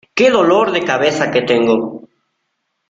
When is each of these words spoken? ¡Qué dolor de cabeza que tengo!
¡Qué 0.17 0.31
dolor 0.31 0.71
de 0.71 0.83
cabeza 0.83 1.29
que 1.29 1.43
tengo! 1.43 1.77